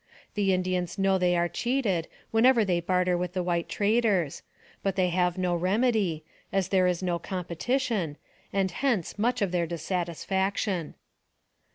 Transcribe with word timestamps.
The 0.33 0.51
Indians 0.51 0.97
know 0.97 1.19
they 1.19 1.37
are 1.37 1.47
cheated 1.47 2.07
whenever 2.31 2.65
they 2.65 2.79
barter 2.79 3.15
with 3.15 3.33
the 3.33 3.43
white 3.43 3.69
traders, 3.69 4.41
but 4.81 4.95
they 4.95 5.09
have 5.09 5.37
no 5.37 5.53
remedy, 5.55 6.23
as 6.51 6.69
there 6.69 6.87
is 6.87 7.03
no 7.03 7.19
competition, 7.19 8.17
and 8.51 8.71
hence 8.71 9.19
much 9.19 9.43
of 9.43 9.51
their 9.51 9.67
disaffection. 9.67 10.95